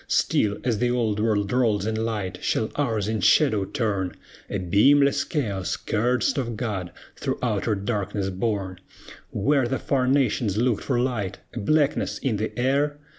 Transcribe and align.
Still 0.07 0.57
as 0.63 0.79
the 0.79 0.89
Old 0.89 1.19
World 1.19 1.51
rolls 1.51 1.85
in 1.85 1.93
light, 1.93 2.39
shall 2.43 2.71
ours 2.73 3.07
in 3.07 3.21
shadow 3.21 3.65
turn, 3.65 4.15
A 4.49 4.57
beamless 4.57 5.23
Chaos, 5.23 5.77
cursed 5.77 6.39
of 6.39 6.57
God, 6.57 6.91
through 7.15 7.37
outer 7.43 7.75
darkness 7.75 8.31
borne? 8.31 8.79
Where 9.29 9.67
the 9.67 9.77
far 9.77 10.07
nations 10.07 10.57
looked 10.57 10.85
for 10.85 10.99
light, 10.99 11.37
a 11.53 11.59
blackness 11.59 12.17
in 12.17 12.37
the 12.37 12.51
air? 12.57 12.97